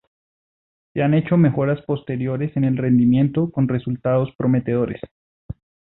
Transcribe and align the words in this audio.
Se 0.93 1.03
han 1.03 1.13
hecho 1.13 1.37
mejoras 1.37 1.83
posteriores 1.85 2.57
en 2.57 2.63
el 2.63 2.75
rendimiento 2.75 3.51
con 3.51 3.67
resultados 3.67 4.29
prometedores. 4.35 4.99